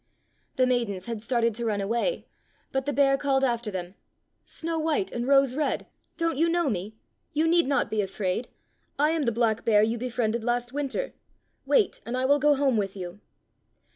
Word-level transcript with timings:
The 0.55 0.65
maidens 0.65 1.05
had 1.05 1.21
started 1.21 1.53
to 1.53 1.65
run 1.65 1.79
away, 1.79 2.25
but 2.71 2.87
the 2.87 2.91
bear 2.91 3.17
called 3.19 3.43
after 3.43 3.69
them: 3.69 3.93
"Snow 4.43 4.79
white 4.79 5.11
and 5.11 5.27
Rose 5.27 5.55
red, 5.55 5.85
don't 6.17 6.39
you 6.39 6.49
know 6.49 6.71
me? 6.71 6.95
You 7.33 7.47
need 7.47 7.67
not 7.67 7.91
be 7.91 8.01
afraid. 8.01 8.47
I 8.97 9.11
am 9.11 9.25
the 9.25 9.31
black 9.31 9.63
bear 9.63 9.83
you 9.83 9.99
befriended 9.99 10.43
last 10.43 10.73
winter. 10.73 11.13
Wait, 11.67 12.01
and 12.03 12.17
I 12.17 12.25
will 12.25 12.39
go 12.39 12.55
home 12.55 12.77
with 12.77 12.95
you." 12.97 13.19